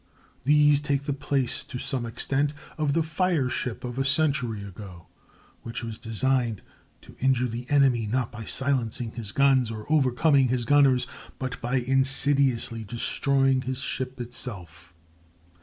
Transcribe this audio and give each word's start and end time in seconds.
These 0.45 0.81
take 0.81 1.03
the 1.03 1.13
place 1.13 1.63
to 1.65 1.77
some 1.77 2.07
extent 2.07 2.53
of 2.75 2.93
the 2.93 3.03
fire 3.03 3.51
ship 3.51 3.83
of 3.83 3.99
a 3.99 4.03
century 4.03 4.63
ago, 4.63 5.05
which 5.61 5.83
was 5.83 5.99
designed 5.99 6.63
to 7.03 7.15
injure 7.19 7.45
the 7.45 7.69
enemy 7.69 8.07
not 8.07 8.31
by 8.31 8.45
silencing 8.45 9.11
his 9.11 9.31
guns 9.31 9.69
or 9.69 9.85
overcoming 9.91 10.47
his 10.47 10.65
gunners, 10.65 11.05
but 11.37 11.61
by 11.61 11.75
insidiously 11.75 12.83
destroying 12.83 13.61
his 13.61 13.77
ship 13.77 14.19
itself. 14.19 14.95